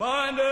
[0.00, 0.47] Mandela,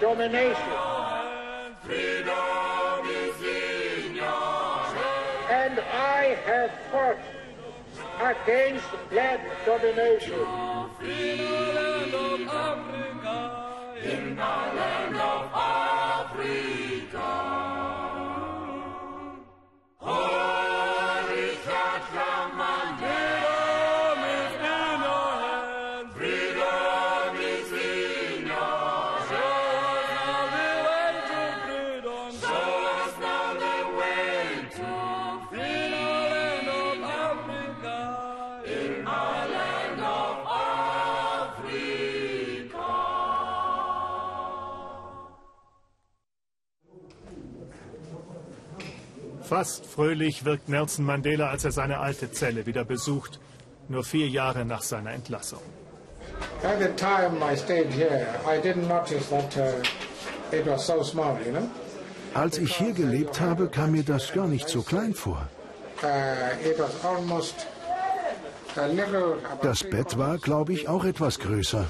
[0.00, 0.72] domination.
[5.50, 7.18] And I have fought
[8.18, 10.40] against black domination.
[14.02, 17.69] In our land of Africa.
[49.50, 53.40] Fast fröhlich wirkt Nelson Mandela, als er seine alte Zelle wieder besucht,
[53.88, 55.58] nur vier Jahre nach seiner Entlassung.
[56.62, 61.36] At the time I stayed here, I didn't notice that uh, it was so small,
[61.44, 61.68] you know.
[62.32, 65.48] Als ich hier gelebt habe, kam mir das gar nicht so klein vor.
[66.00, 66.06] Uh,
[69.62, 71.86] Das Bett war, glaube ich, auch etwas größer.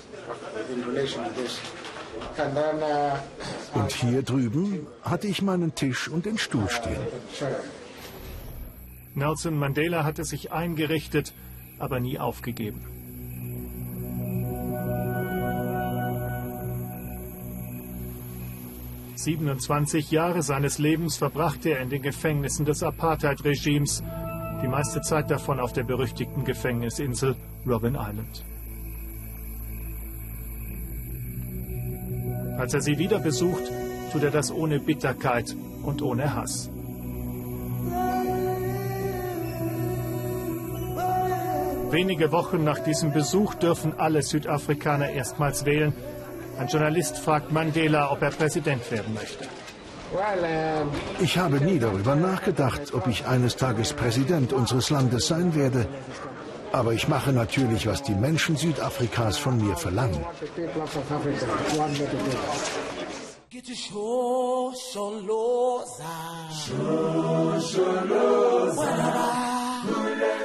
[3.75, 6.97] Und hier drüben hatte ich meinen Tisch und den Stuhl stehen.
[9.15, 11.35] Nelson Mandela hatte sich eingerichtet,
[11.79, 12.81] aber nie aufgegeben.
[19.17, 24.03] »27 Jahre seines Lebens verbrachte er in den Gefängnissen des Apartheid-Regimes,
[24.63, 27.37] die meiste Zeit davon auf der berüchtigten Gefängnisinsel
[27.67, 28.45] Robben Island.
[32.61, 33.63] Als er sie wieder besucht,
[34.13, 36.69] tut er das ohne Bitterkeit und ohne Hass.
[41.91, 45.95] Wenige Wochen nach diesem Besuch dürfen alle Südafrikaner erstmals wählen.
[46.59, 49.47] Ein Journalist fragt Mandela, ob er Präsident werden möchte.
[51.21, 55.87] Ich habe nie darüber nachgedacht, ob ich eines Tages Präsident unseres Landes sein werde.
[56.73, 60.25] Aber ich mache natürlich, was die Menschen Südafrikas von mir verlangen.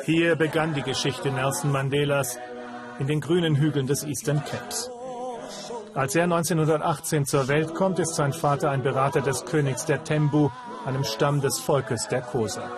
[0.05, 2.37] Hier begann die Geschichte Nelson Mandelas
[2.99, 4.89] in den grünen Hügeln des Eastern Capes.
[5.93, 10.49] Als er 1918 zur Welt kommt, ist sein Vater ein Berater des Königs der Tembu,
[10.85, 12.69] einem Stamm des Volkes der Kosa.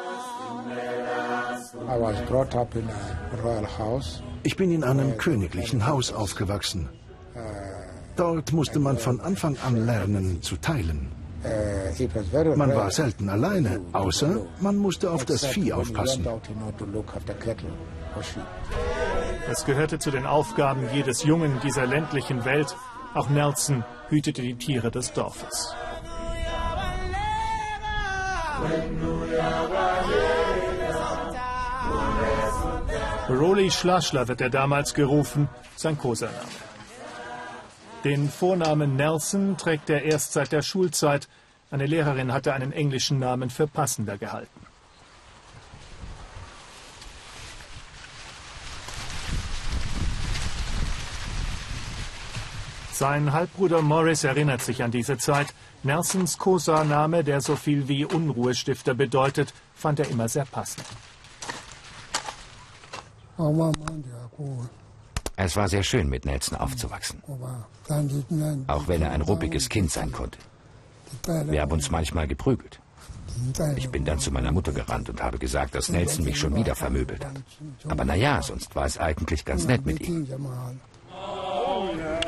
[4.43, 6.89] Ich bin in einem königlichen Haus aufgewachsen.
[8.15, 11.11] Dort musste man von Anfang an lernen zu teilen.
[11.43, 16.25] Uh, Man war selten alleine, außer man musste auf das Vieh aufpassen.
[19.49, 22.75] Es gehörte zu den Aufgaben jedes Jungen dieser ländlichen Welt.
[23.13, 25.75] Auch Nelson hütete die Tiere des Dorfes.
[33.29, 36.37] Roli Schlaschler wird er damals gerufen, sein Kosaname.
[38.05, 41.27] Den Vornamen Nelson trägt er erst seit der Schulzeit.
[41.69, 44.61] Eine Lehrerin hatte einen englischen Namen für passender gehalten.
[52.93, 55.53] Sein Halbbruder Morris erinnert sich an diese Zeit.
[55.83, 60.85] Nelsons Kosa-Name, der so viel wie Unruhestifter bedeutet, fand er immer sehr passend.
[65.35, 67.21] Es war sehr schön, mit Nelson aufzuwachsen,
[68.67, 70.39] auch wenn er ein ruppiges Kind sein konnte.
[71.45, 72.79] Wir haben uns manchmal geprügelt.
[73.75, 76.75] Ich bin dann zu meiner Mutter gerannt und habe gesagt, dass Nelson mich schon wieder
[76.75, 77.35] vermöbelt hat.
[77.87, 80.27] Aber naja, sonst war es eigentlich ganz nett mit ihm.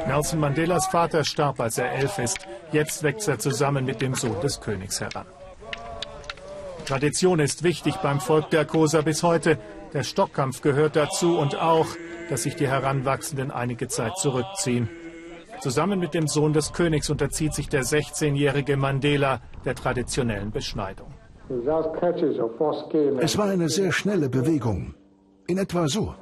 [0.08, 2.40] Nelson Mandelas Vater starb, als er elf ist.
[2.72, 5.26] Jetzt wächst er zusammen mit dem Sohn des Königs heran.
[6.86, 9.60] Tradition ist wichtig beim Volk der Kosa bis heute.
[9.94, 11.88] Der Stockkampf gehört dazu und auch,
[12.30, 14.88] dass sich die Heranwachsenden einige Zeit zurückziehen.
[15.62, 21.14] Zusammen mit dem Sohn des Königs unterzieht sich der 16-jährige Mandela der traditionellen Beschneidung.
[23.20, 24.94] Es war eine sehr schnelle Bewegung.
[25.48, 26.14] In etwa so.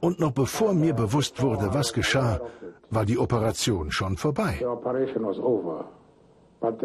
[0.00, 2.40] Und noch bevor mir bewusst wurde, was geschah,
[2.90, 4.64] war die Operation schon vorbei.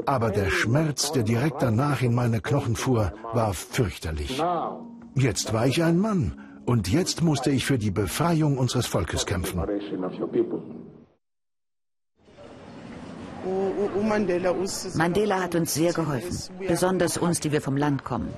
[0.06, 4.42] Aber der Schmerz, der direkt danach in meine Knochen fuhr, war fürchterlich.
[5.16, 9.62] Jetzt war ich ein Mann und jetzt musste ich für die Befreiung unseres Volkes kämpfen.
[14.96, 16.38] Mandela hat uns sehr geholfen,
[16.68, 18.34] besonders uns, die wir vom Land kommen.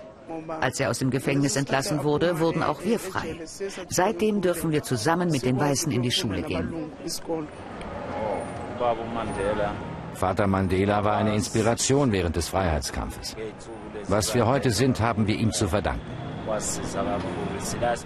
[0.62, 3.40] Als er aus dem Gefängnis entlassen wurde, wurden auch wir frei.
[3.90, 6.92] Seitdem dürfen wir zusammen mit den Weißen in die Schule gehen.
[10.18, 13.36] Vater Mandela war eine Inspiration während des Freiheitskampfes.
[14.08, 16.02] Was wir heute sind, haben wir ihm zu verdanken.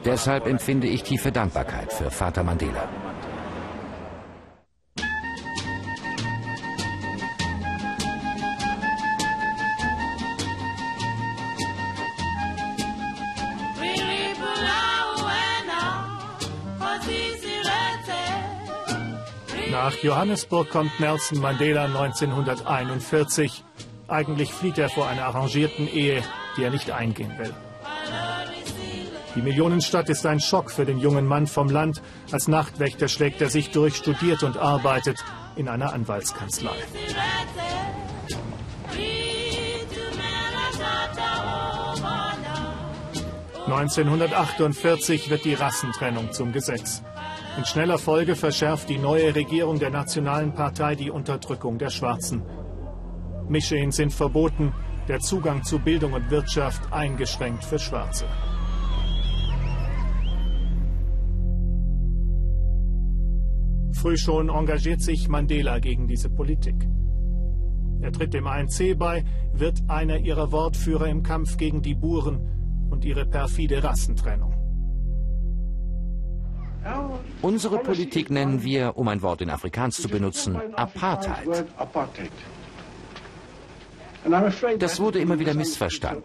[0.03, 2.89] Deshalb empfinde ich tiefe Dankbarkeit für Vater Mandela.
[20.01, 23.63] Nach Johannesburg kommt Nelson Mandela 1941.
[24.07, 26.23] Eigentlich flieht er vor einer arrangierten Ehe,
[26.57, 27.53] die er nicht eingehen will.
[29.35, 32.01] Die Millionenstadt ist ein Schock für den jungen Mann vom Land.
[32.31, 35.23] Als Nachtwächter schlägt er sich durch, studiert und arbeitet
[35.55, 36.71] in einer Anwaltskanzlei.
[43.67, 47.03] 1948 wird die Rassentrennung zum Gesetz.
[47.57, 52.43] In schneller Folge verschärft die neue Regierung der Nationalen Partei die Unterdrückung der Schwarzen.
[53.49, 54.73] Mischehen sind verboten,
[55.09, 58.25] der Zugang zu Bildung und Wirtschaft eingeschränkt für Schwarze.
[63.93, 66.87] Früh schon engagiert sich Mandela gegen diese Politik.
[68.01, 73.03] Er tritt dem ANC bei, wird einer ihrer Wortführer im Kampf gegen die Buren und
[73.03, 74.50] ihre perfide Rassentrennung.
[77.41, 81.65] Unsere Politik nennen wir, um ein Wort in Afrikaans zu benutzen, Apartheid.
[84.79, 86.23] Das wurde immer wieder missverstanden.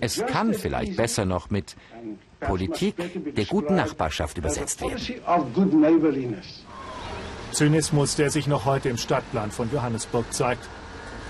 [0.00, 1.76] Es kann vielleicht besser noch mit
[2.40, 2.94] Politik
[3.34, 5.00] der guten Nachbarschaft übersetzt werden.
[7.52, 10.66] Zynismus, der sich noch heute im Stadtplan von Johannesburg zeigt.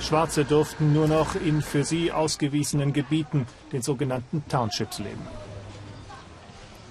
[0.00, 5.26] Schwarze durften nur noch in für sie ausgewiesenen Gebieten, den sogenannten Townships, leben.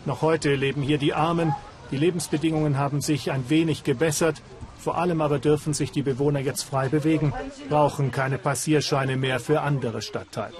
[0.05, 1.53] Noch heute leben hier die Armen.
[1.91, 4.41] Die Lebensbedingungen haben sich ein wenig gebessert.
[4.79, 7.33] Vor allem aber dürfen sich die Bewohner jetzt frei bewegen,
[7.67, 10.55] brauchen keine Passierscheine mehr für andere Stadtteile.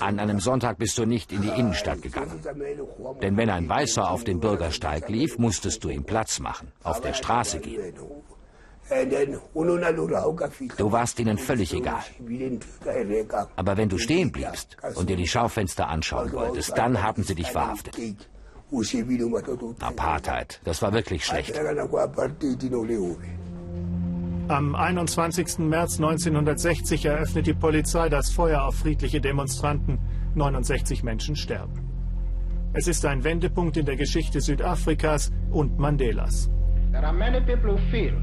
[0.00, 2.40] An einem Sonntag bist du nicht in die Innenstadt gegangen.
[3.22, 7.14] Denn wenn ein Weißer auf den Bürgersteig lief, musstest du ihm Platz machen, auf der
[7.14, 7.94] Straße gehen.
[10.76, 12.02] Du warst ihnen völlig egal.
[13.56, 17.50] Aber wenn du stehen bliebst und dir die Schaufenster anschauen wolltest, dann haben sie dich
[17.50, 17.96] verhaftet.
[19.80, 21.58] Apartheid, das war wirklich schlecht.
[24.48, 25.58] Am 21.
[25.58, 29.98] März 1960 eröffnet die Polizei das Feuer auf friedliche Demonstranten.
[30.34, 31.72] 69 Menschen sterben.
[32.74, 36.50] Es ist ein Wendepunkt in der Geschichte Südafrikas und Mandelas.
[36.90, 38.14] There are many people who feel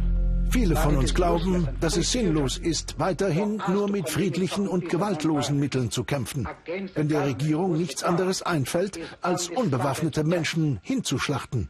[0.51, 5.91] Viele von uns glauben, dass es sinnlos ist, weiterhin nur mit friedlichen und gewaltlosen Mitteln
[5.91, 6.47] zu kämpfen,
[6.95, 11.69] wenn der Regierung nichts anderes einfällt, als unbewaffnete Menschen hinzuschlachten.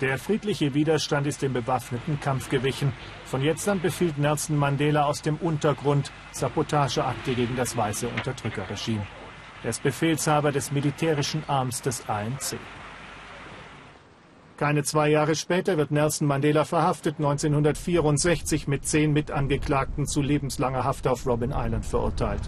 [0.00, 2.92] Der friedliche Widerstand ist dem bewaffneten Kampf gewichen.
[3.24, 9.06] Von jetzt an befiehlt Nelson Mandela aus dem Untergrund Sabotageakte gegen das weiße Unterdrückerregime.
[9.62, 12.56] Er ist Befehlshaber des militärischen Arms des ANC.
[14.60, 21.06] Keine zwei Jahre später wird Nelson Mandela verhaftet, 1964 mit zehn Mitangeklagten zu lebenslanger Haft
[21.06, 22.42] auf Robben Island verurteilt.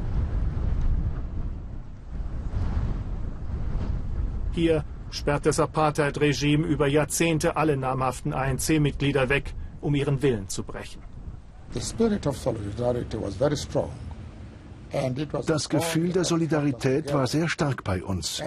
[4.53, 11.01] Hier sperrt das Apartheid-Regime über Jahrzehnte alle namhaften ANC-Mitglieder weg, um ihren Willen zu brechen.
[11.73, 13.89] The spirit of solidarity was very strong.
[15.47, 18.43] Das Gefühl der Solidarität war sehr stark bei uns.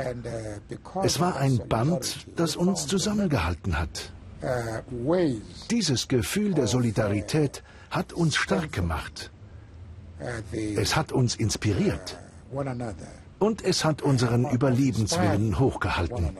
[1.03, 4.11] Es war ein Band, das uns zusammengehalten hat.
[5.71, 9.31] Dieses Gefühl der Solidarität hat uns stark gemacht.
[10.75, 12.17] Es hat uns inspiriert.
[13.39, 16.37] Und es hat unseren Überlebenswillen hochgehalten.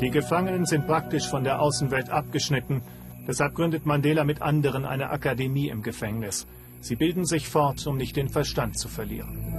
[0.00, 2.82] Die Gefangenen sind praktisch von der Außenwelt abgeschnitten.
[3.26, 6.46] Deshalb gründet Mandela mit anderen eine Akademie im Gefängnis.
[6.80, 9.54] Sie bilden sich fort, um nicht den Verstand zu verlieren.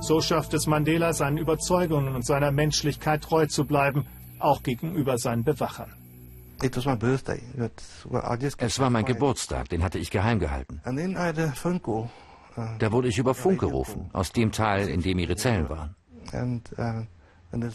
[0.00, 4.04] So schafft es Mandela, seinen Überzeugungen und seiner Menschlichkeit treu zu bleiben,
[4.38, 5.90] auch gegenüber seinen Bewachern.
[6.60, 6.84] Es
[8.78, 10.80] war mein Geburtstag, den hatte ich geheim gehalten.
[12.56, 15.96] Uh, da wurde ich über Funk gerufen, aus dem Teil, in dem ihre Zellen waren.
[16.78, 17.02] uh,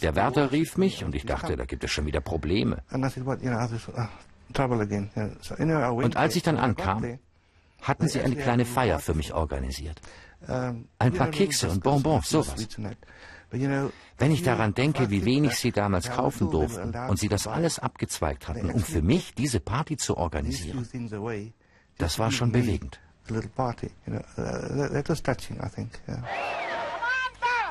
[0.00, 2.82] Der Wärter rief mich und ich dachte, da gibt es schon wieder Probleme.
[4.56, 7.18] Und als ich dann ankam,
[7.82, 10.00] hatten sie eine kleine Feier für mich organisiert.
[10.46, 12.68] Ein paar Kekse und Bonbons, sowas.
[13.50, 18.48] Wenn ich daran denke, wie wenig sie damals kaufen durften und sie das alles abgezweigt
[18.48, 20.86] hatten, um für mich diese Party zu organisieren,
[21.98, 23.00] das war schon bewegend.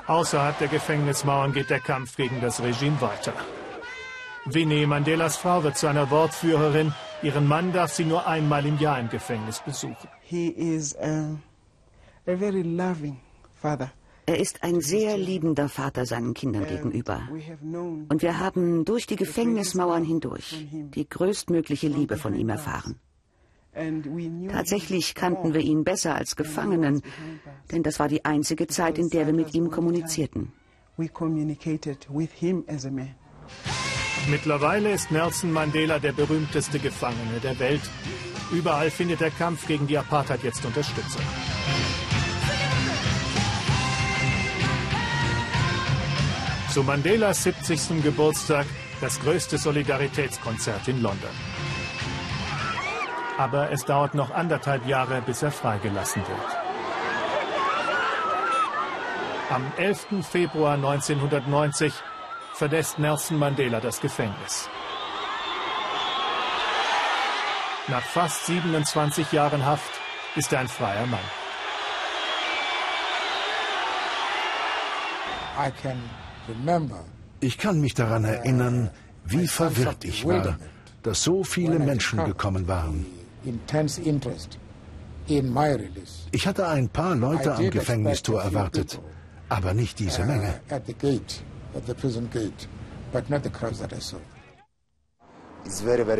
[0.07, 3.33] Außerhalb der Gefängnismauern geht der Kampf gegen das Regime weiter.
[4.53, 6.93] Winnie Mandelas Frau wird zu einer Wortführerin.
[7.21, 10.07] Ihren Mann darf sie nur einmal im Jahr im Gefängnis besuchen.
[10.21, 11.37] He is a,
[12.25, 13.17] a very loving
[13.61, 13.91] father.
[14.25, 17.27] Er ist ein sehr liebender Vater seinen Kindern gegenüber.
[18.09, 22.99] Und wir haben durch die Gefängnismauern hindurch die größtmögliche Liebe von ihm erfahren.
[24.51, 27.01] Tatsächlich kannten wir ihn besser als Gefangenen,
[27.71, 30.51] denn das war die einzige Zeit, in der wir mit ihm kommunizierten.
[34.29, 37.81] Mittlerweile ist Nelson Mandela der berühmteste Gefangene der Welt.
[38.51, 41.21] Überall findet der Kampf gegen die Apartheid jetzt Unterstützung.
[46.71, 48.03] Zu Mandelas 70.
[48.03, 48.67] Geburtstag
[49.01, 51.31] das größte Solidaritätskonzert in London.
[53.39, 56.57] Aber es dauert noch anderthalb Jahre, bis er freigelassen wird.
[59.50, 60.24] Am 11.
[60.29, 61.91] Februar 1990
[62.59, 64.69] verlässt Nelson Mandela das Gefängnis.
[67.87, 69.93] Nach fast 27 Jahren Haft
[70.35, 71.27] ist er ein freier Mann.
[77.39, 78.89] Ich kann mich daran erinnern,
[79.23, 80.57] wie verwirrt ich war,
[81.01, 83.05] dass so viele Menschen gekommen waren.
[86.31, 88.99] Ich hatte ein paar Leute am Gefängnistor erwartet,
[89.47, 90.59] aber nicht diese Menge.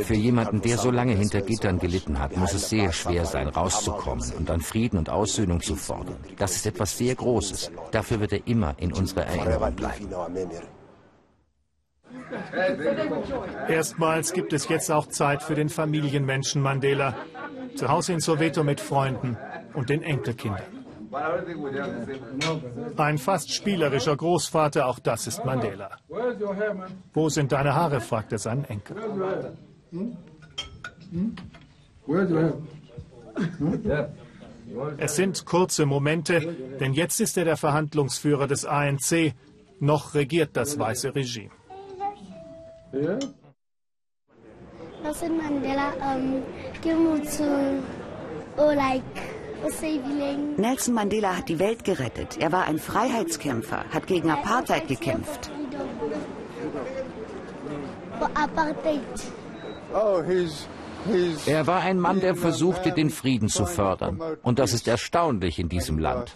[0.04, 4.32] Für jemanden, der so lange hinter Gittern gelitten hat, muss es sehr schwer sein, rauszukommen
[4.38, 6.18] und dann Frieden und Aussöhnung zu fordern.
[6.38, 7.72] Das ist etwas sehr Großes.
[7.92, 10.10] Dafür wird er immer in unserer Erinnerung bleiben.
[13.68, 17.16] Erstmals gibt es jetzt auch Zeit für den Familienmenschen Mandela.
[17.76, 19.38] Zu Hause in Soweto mit Freunden
[19.74, 20.79] und den Enkelkindern.
[22.98, 25.92] Ein fast spielerischer Großvater, auch das ist Mandela.
[27.14, 28.00] Wo sind deine Haare?
[28.02, 28.96] fragt er seinen Enkel.
[34.98, 39.34] Es sind kurze Momente, denn jetzt ist er der Verhandlungsführer des ANC.
[39.80, 41.52] Noch regiert das weiße Regime.
[45.04, 46.44] Nelson Mandela um,
[46.82, 47.82] came to,
[48.58, 49.04] oh, like,
[50.58, 52.38] Nelson Mandela hat die Welt gerettet.
[52.38, 55.52] Er war ein Freiheitskämpfer, hat gegen Apartheid gekämpft.
[61.46, 64.20] Er war ein Mann, der versuchte, den Frieden zu fördern.
[64.44, 66.36] Und das ist erstaunlich in diesem Land.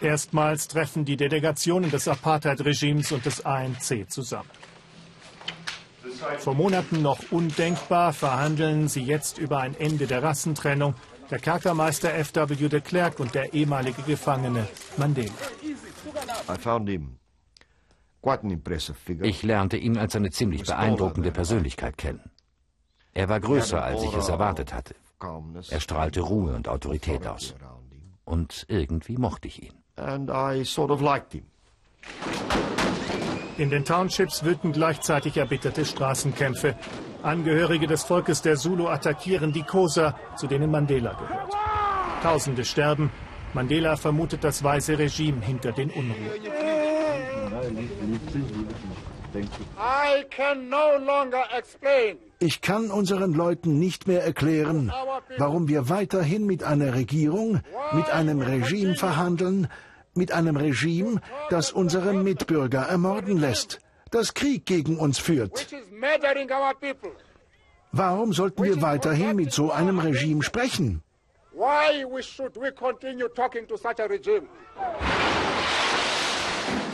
[0.00, 4.50] Erstmals treffen die Delegationen des Apartheid-Regimes und des ANC zusammen.
[6.38, 10.94] Vor Monaten noch undenkbar, verhandeln sie jetzt über ein Ende der Rassentrennung.
[11.30, 12.68] Der Kerkermeister F.W.
[12.68, 15.32] de Klerk und der ehemalige Gefangene Mandela.
[19.22, 22.30] Ich lernte ihn als eine ziemlich beeindruckende Persönlichkeit kennen.
[23.14, 24.94] Er war größer, als ich es erwartet hatte.
[25.70, 27.54] Er strahlte Ruhe und Autorität aus.
[28.24, 29.74] Und irgendwie mochte ich ihn.
[33.58, 36.74] In den Townships wüten gleichzeitig erbitterte Straßenkämpfe.
[37.22, 41.52] Angehörige des Volkes der Zulu attackieren die Kosa, zu denen Mandela gehört.
[42.22, 43.10] Tausende sterben.
[43.52, 46.30] Mandela vermutet das weiße Regime hinter den Unruhen.
[52.38, 54.92] Ich kann unseren Leuten nicht mehr erklären,
[55.38, 57.60] warum wir weiterhin mit einer Regierung,
[57.92, 59.68] mit einem Regime verhandeln,
[60.14, 63.78] mit einem Regime, das unsere Mitbürger ermorden lässt,
[64.10, 65.66] das Krieg gegen uns führt.
[67.92, 71.02] Warum sollten wir weiterhin mit so einem Regime sprechen?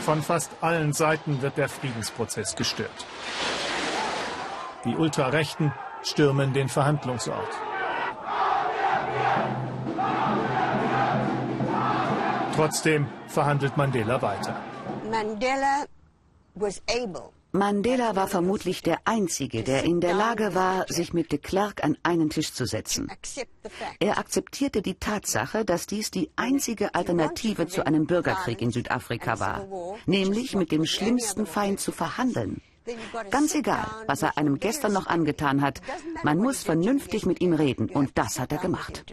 [0.05, 3.05] Von fast allen Seiten wird der Friedensprozess gestört.
[4.85, 5.73] Die Ultrarechten
[6.03, 7.68] stürmen den Verhandlungsort.
[12.59, 14.53] Trotzdem verhandelt Mandela weiter.
[15.09, 15.85] Mandela
[17.53, 21.97] Mandela war vermutlich der Einzige, der in der Lage war, sich mit de Klerk an
[22.03, 23.09] einen Tisch zu setzen.
[24.01, 29.65] Er akzeptierte die Tatsache, dass dies die einzige Alternative zu einem Bürgerkrieg in Südafrika war,
[30.05, 32.61] nämlich mit dem schlimmsten Feind zu verhandeln.
[33.31, 35.79] Ganz egal, was er einem gestern noch angetan hat,
[36.23, 39.05] man muss vernünftig mit ihm reden und das hat er gemacht.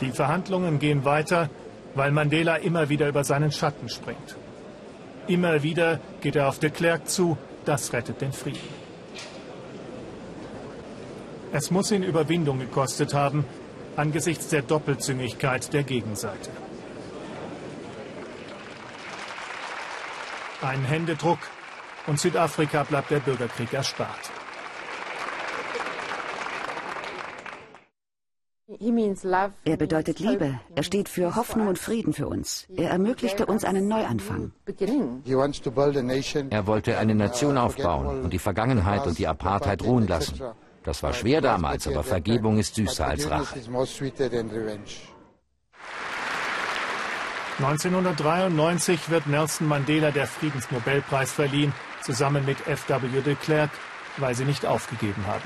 [0.00, 1.50] Die Verhandlungen gehen weiter,
[1.94, 4.36] weil Mandela immer wieder über seinen Schatten springt.
[5.26, 8.68] Immer wieder geht er auf de Klerk zu, das rettet den Frieden.
[11.52, 13.44] Es muss ihn Überwindung gekostet haben,
[13.96, 16.50] angesichts der Doppelzüngigkeit der Gegenseite.
[20.62, 21.38] Ein Händedruck
[22.06, 24.30] und Südafrika bleibt der Bürgerkrieg erspart.
[29.64, 30.58] Er bedeutet Liebe.
[30.74, 32.66] Er steht für Hoffnung und Frieden für uns.
[32.74, 34.52] Er ermöglichte uns einen Neuanfang.
[36.50, 40.40] Er wollte eine Nation aufbauen und die Vergangenheit und die Apartheid ruhen lassen.
[40.82, 43.60] Das war schwer damals, aber Vergebung ist süßer als Rache.
[47.58, 53.20] 1993 wird Nelson Mandela der Friedensnobelpreis verliehen, zusammen mit F.W.
[53.20, 53.70] de Klerk,
[54.16, 55.44] weil sie nicht aufgegeben haben.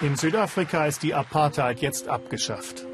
[0.00, 2.86] In Südafrika ist die Apartheid jetzt abgeschafft.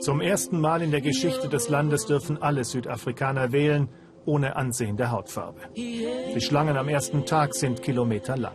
[0.00, 3.88] Zum ersten Mal in der Geschichte des Landes dürfen alle Südafrikaner wählen,
[4.26, 5.60] ohne Ansehen der Hautfarbe.
[5.74, 8.52] Die Schlangen am ersten Tag sind kilometerlang.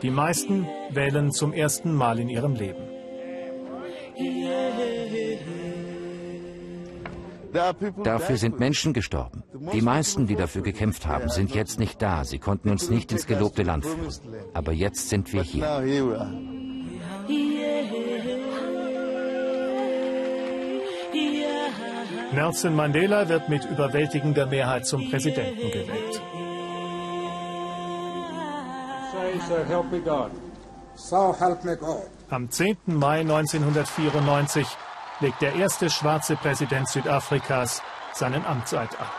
[0.00, 2.88] Die meisten wählen zum ersten Mal in ihrem Leben.
[7.52, 9.42] Dafür sind Menschen gestorben.
[9.72, 12.24] Die meisten, die dafür gekämpft haben, sind jetzt nicht da.
[12.24, 14.08] Sie konnten uns nicht ins gelobte Land führen.
[14.54, 15.82] Aber jetzt sind wir hier.
[22.32, 26.22] Nelson Mandela wird mit überwältigender Mehrheit zum Präsidenten gewählt.
[32.30, 32.76] Am 10.
[32.86, 34.66] Mai 1994
[35.22, 37.80] legt der erste schwarze Präsident Südafrikas
[38.12, 39.10] seinen Amtseid ab.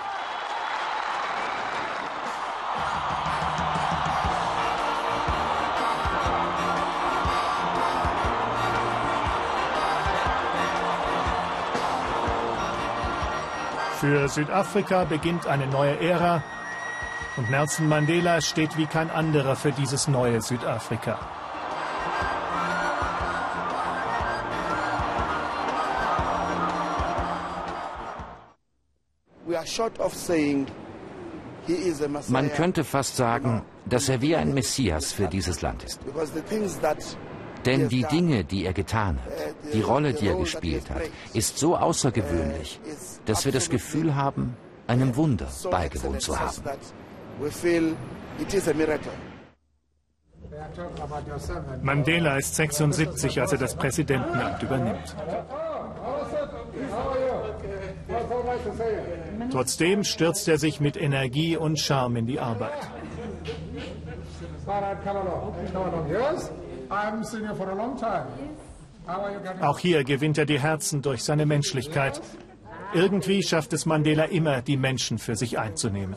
[13.99, 16.43] Für Südafrika beginnt eine neue Ära
[17.37, 21.17] und Nelson Mandela steht wie kein anderer für dieses neue Südafrika.
[32.27, 35.99] Man könnte fast sagen, dass er wie ein Messias für dieses Land ist.
[37.65, 39.31] Denn die Dinge, die er getan hat,
[39.73, 42.79] die Rolle, die er gespielt hat, ist so außergewöhnlich,
[43.25, 46.61] dass wir das Gefühl haben, einem Wunder beigewohnt zu haben.
[51.81, 55.15] Mandela ist 76, als er das Präsidentenamt übernimmt.
[59.51, 62.89] Trotzdem stürzt er sich mit Energie und Charme in die Arbeit.
[69.61, 72.21] Auch hier gewinnt er die Herzen durch seine Menschlichkeit.
[72.93, 76.15] Irgendwie schafft es Mandela immer, die Menschen für sich einzunehmen.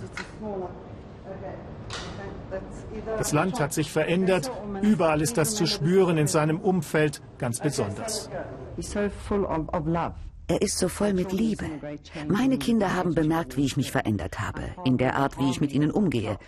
[3.19, 4.51] Das Land hat sich verändert.
[4.83, 8.31] Überall ist das zu spüren, in seinem Umfeld ganz besonders.
[10.49, 11.65] Er ist so voll mit Liebe.
[12.29, 15.73] Meine Kinder haben bemerkt, wie ich mich verändert habe, in der Art, wie ich mit
[15.73, 16.39] ihnen umgehe.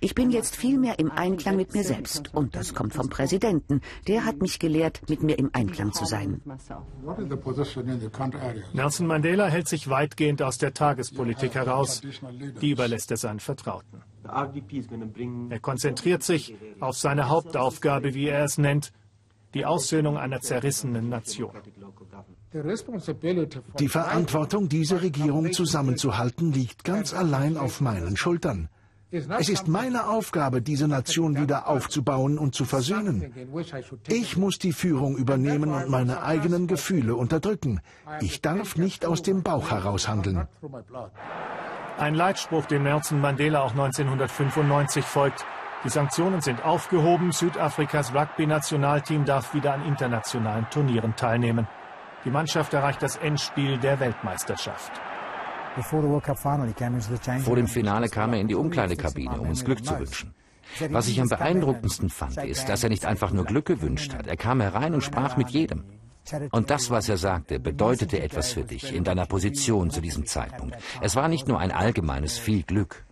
[0.00, 2.34] Ich bin jetzt viel mehr im Einklang mit mir selbst.
[2.34, 3.80] Und das kommt vom Präsidenten.
[4.06, 6.42] Der hat mich gelehrt, mit mir im Einklang zu sein.
[8.74, 12.02] Nelson Mandela hält sich weitgehend aus der Tagespolitik heraus.
[12.60, 14.02] Die überlässt er seinen Vertrauten.
[15.50, 18.92] Er konzentriert sich auf seine Hauptaufgabe, wie er es nennt,
[19.54, 21.52] die Aussöhnung einer zerrissenen Nation.
[23.78, 28.68] Die Verantwortung, diese Regierung zusammenzuhalten, liegt ganz allein auf meinen Schultern.
[29.10, 33.32] Es ist meine Aufgabe, diese Nation wieder aufzubauen und zu versöhnen.
[34.08, 37.80] Ich muss die Führung übernehmen und meine eigenen Gefühle unterdrücken.
[38.20, 40.48] Ich darf nicht aus dem Bauch heraus handeln.
[41.98, 45.46] Ein Leitspruch, dem Nelson Mandela auch 1995 folgt.
[45.84, 47.30] Die Sanktionen sind aufgehoben.
[47.32, 51.68] Südafrikas Rugby-Nationalteam darf wieder an internationalen Turnieren teilnehmen.
[52.26, 54.90] Die Mannschaft erreicht das Endspiel der Weltmeisterschaft.
[57.44, 60.34] Vor dem Finale kam er in die Umkleidekabine, um uns Glück zu wünschen.
[60.90, 64.26] Was ich am beeindruckendsten fand, ist, dass er nicht einfach nur Glück gewünscht hat.
[64.26, 65.84] Er kam herein und sprach mit jedem.
[66.50, 70.76] Und das, was er sagte, bedeutete etwas für dich in deiner Position zu diesem Zeitpunkt.
[71.00, 73.06] Es war nicht nur ein allgemeines viel Glück.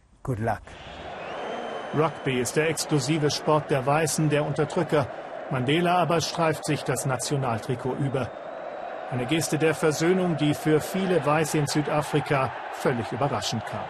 [1.96, 5.06] Rugby ist der exklusive Sport der Weißen, der Unterdrücker.
[5.52, 8.32] Mandela aber streift sich das Nationaltrikot über.
[9.10, 13.84] Eine Geste der Versöhnung, die für viele Weiße in Südafrika völlig überraschend kam.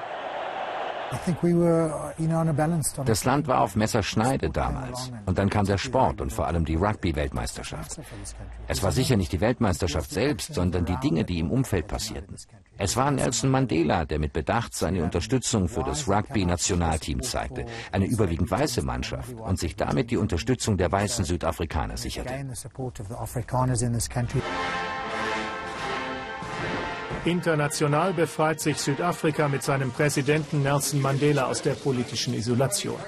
[3.05, 5.13] Das Land war auf Messerschneide damals.
[5.27, 8.01] Und dann kam der Sport und vor allem die Rugby-Weltmeisterschaft.
[8.67, 12.37] Es war sicher nicht die Weltmeisterschaft selbst, sondern die Dinge, die im Umfeld passierten.
[12.79, 18.51] Es war Nelson Mandela, der mit Bedacht seine Unterstützung für das Rugby-Nationalteam zeigte, eine überwiegend
[18.51, 22.35] weiße Mannschaft, und sich damit die Unterstützung der weißen Südafrikaner sicherte.
[27.27, 32.99] International befreit sich Südafrika mit seinem Präsidenten Nelson Mandela aus der politischen Isolation.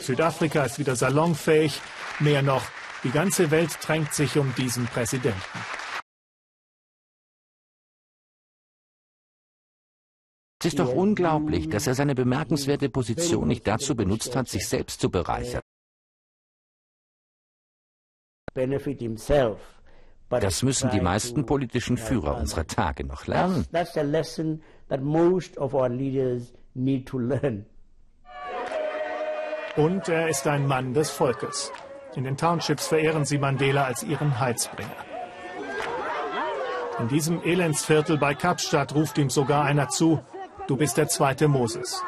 [0.00, 1.80] Südafrika ist wieder salonfähig.
[2.18, 2.64] Mehr noch,
[3.04, 5.58] die ganze Welt drängt sich um diesen Präsidenten.
[10.60, 15.00] Es ist doch unglaublich, dass er seine bemerkenswerte Position nicht dazu benutzt hat, sich selbst
[15.00, 15.60] zu bereichern.
[20.30, 23.66] Das müssen die meisten politischen Führer unserer Tage noch lernen.
[29.76, 31.72] Und er ist ein Mann des Volkes.
[32.14, 34.90] In den Townships verehren sie Mandela als ihren Heilsbringer.
[36.98, 40.20] In diesem Elendsviertel bei Kapstadt ruft ihm sogar einer zu,
[40.66, 42.02] du bist der zweite Moses.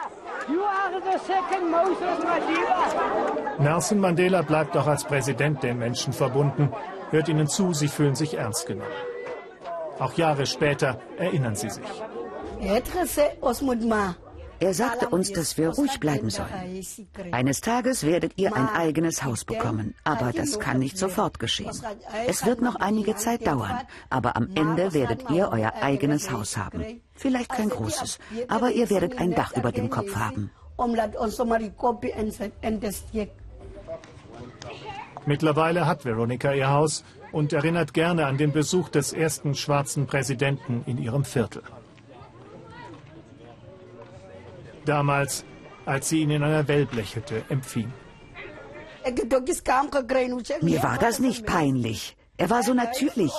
[3.58, 6.70] Nelson Mandela bleibt auch als Präsident den Menschen verbunden,
[7.10, 8.90] hört ihnen zu, sie fühlen sich ernst genommen.
[9.98, 11.84] Auch Jahre später erinnern sie sich.
[14.62, 16.84] Er sagte uns, dass wir ruhig bleiben sollen.
[17.32, 21.72] Eines Tages werdet ihr ein eigenes Haus bekommen, aber das kann nicht sofort geschehen.
[22.26, 27.00] Es wird noch einige Zeit dauern, aber am Ende werdet ihr euer eigenes Haus haben.
[27.14, 28.18] Vielleicht kein großes,
[28.48, 30.50] aber ihr werdet ein Dach über dem Kopf haben.
[35.26, 40.82] Mittlerweile hat Veronica ihr Haus und erinnert gerne an den Besuch des ersten schwarzen Präsidenten
[40.86, 41.62] in ihrem Viertel.
[44.84, 45.44] Damals,
[45.84, 47.92] als sie ihn in einer Wellblechhütte empfing.
[50.62, 52.16] Mir war das nicht peinlich.
[52.36, 53.32] Er war so natürlich.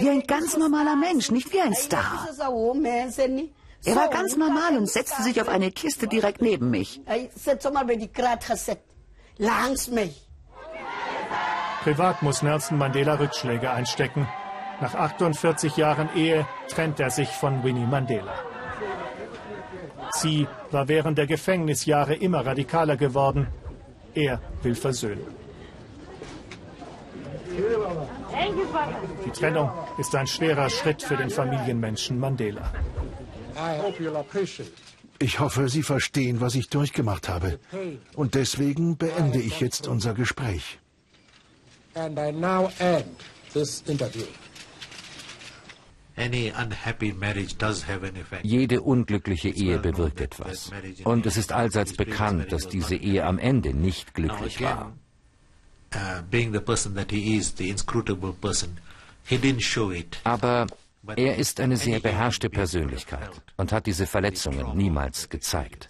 [0.00, 2.28] Wie ein ganz normaler Mensch, nicht wie ein Star.
[3.84, 7.00] Er war ganz normal und setzte sich auf eine Kiste direkt neben mich.
[11.86, 14.26] Privat muss Nelson Mandela Rückschläge einstecken.
[14.80, 18.34] Nach 48 Jahren Ehe trennt er sich von Winnie Mandela.
[20.10, 23.46] Sie war während der Gefängnisjahre immer radikaler geworden.
[24.16, 25.28] Er will versöhnen.
[29.24, 32.72] Die Trennung ist ein schwerer Schritt für den Familienmenschen Mandela.
[35.20, 37.60] Ich hoffe, Sie verstehen, was ich durchgemacht habe.
[38.16, 40.80] Und deswegen beende ich jetzt unser Gespräch.
[48.42, 50.70] Jede unglückliche Ehe bewirkt etwas.
[51.04, 54.92] Und es ist allseits bekannt, dass diese Ehe am Ende nicht glücklich war.
[60.24, 60.66] Aber
[61.16, 65.88] er ist eine sehr beherrschte Persönlichkeit und hat diese Verletzungen niemals gezeigt.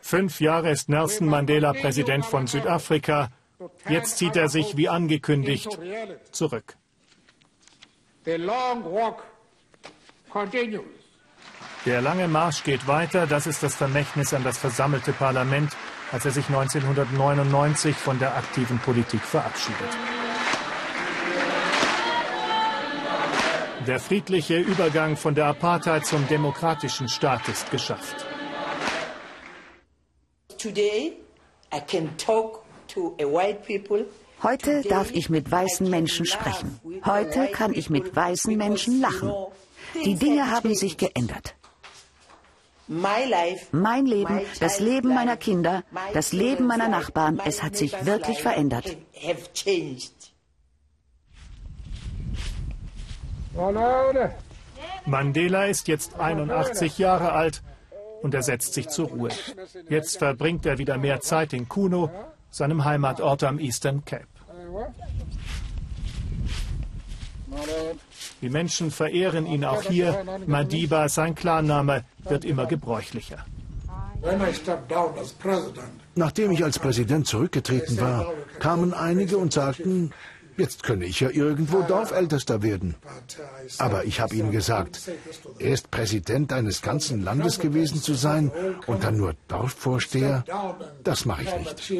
[0.00, 3.28] Fünf Jahre ist Nelson Mandela Präsident von Südafrika.
[3.88, 5.78] Jetzt zieht er sich, wie angekündigt,
[6.32, 6.76] zurück.
[11.86, 13.26] Der lange Marsch geht weiter.
[13.26, 15.72] Das ist das Vermächtnis an das versammelte Parlament,
[16.12, 19.96] als er sich 1999 von der aktiven Politik verabschiedet.
[23.86, 28.26] Der friedliche Übergang von der Apartheid zum demokratischen Staat ist geschafft.
[34.42, 36.80] Heute darf ich mit weißen Menschen sprechen.
[37.04, 39.32] Heute kann ich mit weißen Menschen lachen.
[40.04, 41.54] Die Dinge haben sich geändert.
[43.72, 48.96] Mein Leben, das Leben meiner Kinder, das Leben meiner Nachbarn, es hat sich wirklich verändert.
[55.06, 57.62] Mandela ist jetzt 81 Jahre alt
[58.22, 59.30] und er setzt sich zur Ruhe.
[59.88, 62.10] Jetzt verbringt er wieder mehr Zeit in Kuno,
[62.50, 64.26] seinem Heimatort am Eastern Cape.
[68.40, 70.24] Die Menschen verehren ihn auch hier.
[70.46, 73.44] Madiba, sein Klarname, wird immer gebräuchlicher.
[76.14, 80.12] Nachdem ich als Präsident zurückgetreten war, kamen einige und sagten,
[80.56, 82.94] jetzt könne ich ja irgendwo Dorfältester werden.
[83.78, 85.00] Aber ich habe ihnen gesagt,
[85.58, 88.50] erst Präsident eines ganzen Landes gewesen zu sein
[88.86, 90.44] und dann nur Dorfvorsteher,
[91.04, 91.92] das mache ich nicht.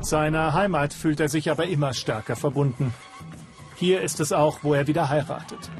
[0.00, 2.92] Seiner Heimat fühlt er sich aber immer stärker verbunden.
[3.76, 5.70] Hier ist es auch, wo er wieder heiratet.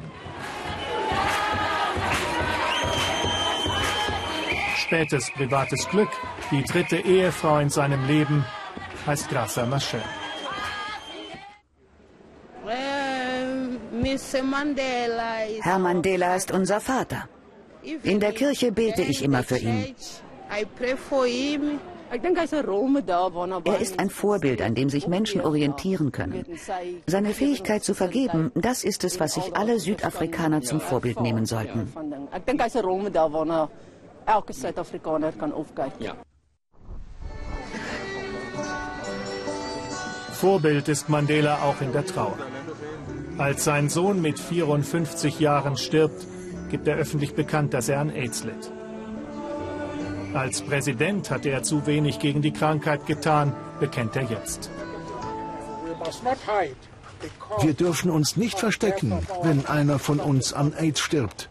[4.77, 6.09] Spätes privates Glück,
[6.51, 8.45] die dritte Ehefrau in seinem Leben,
[9.05, 10.01] heißt Graça Machel.
[15.61, 17.27] Herr Mandela ist unser Vater.
[18.03, 19.95] In der Kirche bete ich immer für ihn.
[23.65, 26.45] Er ist ein Vorbild, an dem sich Menschen orientieren können.
[27.07, 31.91] Seine Fähigkeit zu vergeben, das ist es, was sich alle Südafrikaner zum Vorbild nehmen sollten.
[40.43, 42.37] Vorbild ist Mandela auch in der Trauer.
[43.37, 46.27] Als sein Sohn mit 54 Jahren stirbt,
[46.69, 48.69] gibt er öffentlich bekannt, dass er an AIDS litt.
[50.33, 54.69] Als Präsident hatte er zu wenig gegen die Krankheit getan, bekennt er jetzt.
[57.61, 61.49] Wir dürfen uns nicht verstecken, wenn einer von uns an AIDS stirbt.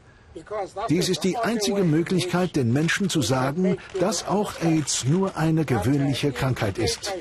[0.90, 6.30] Dies ist die einzige Möglichkeit, den Menschen zu sagen, dass auch AIDS nur eine gewöhnliche
[6.30, 7.14] Krankheit ist.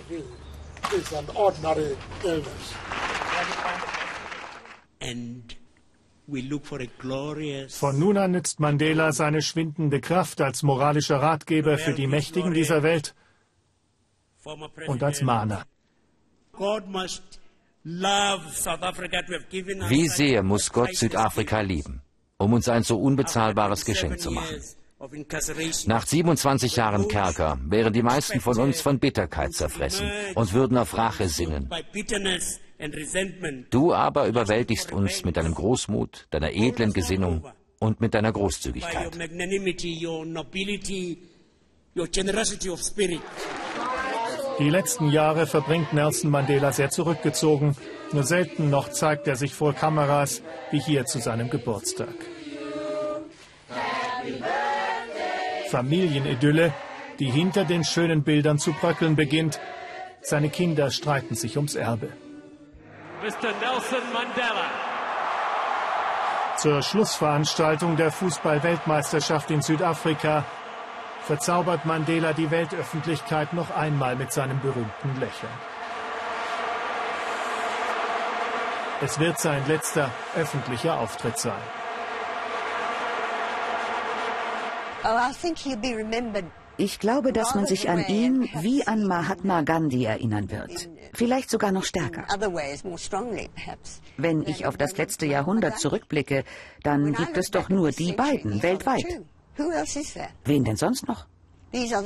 [7.69, 12.83] Von nun an nützt Mandela seine schwindende Kraft als moralischer Ratgeber für die Mächtigen dieser
[12.83, 13.15] Welt
[14.87, 15.65] und als Mahner.
[19.89, 22.01] Wie sehr muss Gott Südafrika lieben,
[22.37, 24.61] um uns ein so unbezahlbares Geschenk zu machen?
[25.87, 30.95] Nach 27 Jahren Kerker wären die meisten von uns von Bitterkeit zerfressen und würden auf
[30.95, 31.69] Rache sinnen.
[33.71, 37.45] Du aber überwältigst uns mit deinem Großmut, deiner edlen Gesinnung
[37.79, 39.17] und mit deiner Großzügigkeit.
[44.59, 47.75] Die letzten Jahre verbringt Nelson Mandela sehr zurückgezogen.
[48.13, 52.13] Nur selten noch zeigt er sich vor Kameras, wie hier zu seinem Geburtstag.
[55.71, 56.73] Familienidylle,
[57.19, 59.59] die hinter den schönen Bildern zu bröckeln beginnt.
[60.21, 62.09] Seine Kinder streiten sich ums Erbe.
[63.23, 63.51] Mr.
[63.61, 64.67] Nelson Mandela.
[66.57, 70.43] Zur Schlussveranstaltung der Fußball-Weltmeisterschaft in Südafrika
[71.21, 75.53] verzaubert Mandela die Weltöffentlichkeit noch einmal mit seinem berühmten Lächeln.
[79.03, 81.61] Es wird sein letzter öffentlicher Auftritt sein.
[86.77, 90.89] Ich glaube, dass man sich an ihn wie an Mahatma Gandhi erinnern wird.
[91.13, 92.25] Vielleicht sogar noch stärker.
[94.17, 96.43] Wenn ich auf das letzte Jahrhundert zurückblicke,
[96.83, 99.21] dann gibt es doch nur die beiden weltweit.
[100.45, 101.27] Wen denn sonst noch?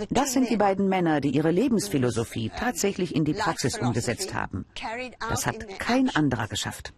[0.09, 4.65] Das sind die beiden Männer, die ihre Lebensphilosophie tatsächlich in die Praxis umgesetzt haben.
[5.29, 6.93] Das hat kein anderer geschafft.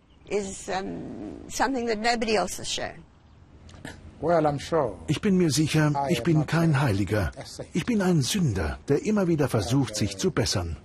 [5.07, 7.31] Ich bin mir sicher, ich bin kein Heiliger.
[7.73, 10.77] Ich bin ein Sünder, der immer wieder versucht, sich zu bessern.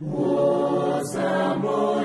[0.00, 1.97] Woza,